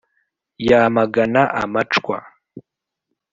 [0.67, 2.17] yamagana amacwa!